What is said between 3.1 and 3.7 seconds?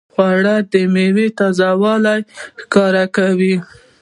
کوي